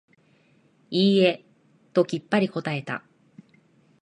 [0.89, 1.45] いいえ、
[1.93, 3.03] ときっぱり答えた。